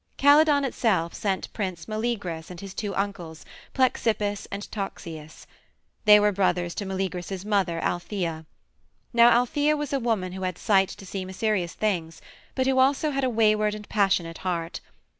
Calydon 0.17 0.65
itself 0.65 1.13
sent 1.13 1.53
Prince 1.53 1.85
Meleagrus 1.87 2.49
and 2.49 2.59
his 2.59 2.73
two 2.73 2.95
uncles, 2.95 3.45
Plexippus 3.75 4.47
and 4.49 4.63
Toxeus. 4.71 5.45
They 6.05 6.19
were 6.19 6.31
brothers 6.31 6.73
to 6.73 6.87
Meleagrus's 6.87 7.45
mother, 7.45 7.79
Althæa. 7.83 8.47
Now 9.13 9.45
Althæa 9.45 9.77
was 9.77 9.93
a 9.93 9.99
woman 9.99 10.31
who 10.31 10.41
had 10.41 10.57
sight 10.57 10.89
to 10.89 11.05
see 11.05 11.23
mysterious 11.23 11.75
things, 11.75 12.19
but 12.55 12.65
who 12.65 12.77
had 12.79 12.83
also 12.83 13.11
a 13.11 13.29
wayward 13.29 13.75
and 13.75 13.87
passionate 13.89 14.39
heart. 14.39 14.79